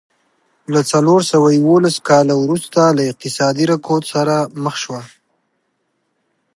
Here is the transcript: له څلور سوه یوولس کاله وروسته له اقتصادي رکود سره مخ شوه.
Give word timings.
له 0.73 0.81
څلور 0.91 1.19
سوه 1.31 1.47
یوولس 1.59 1.95
کاله 2.09 2.33
وروسته 2.43 2.79
له 2.97 3.03
اقتصادي 3.11 3.65
رکود 3.71 4.03
سره 4.13 4.35
مخ 4.63 4.75
شوه. 4.83 5.01